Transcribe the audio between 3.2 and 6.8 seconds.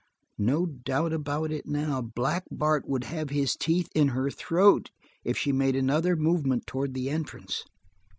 his teeth in her throat if she made another movement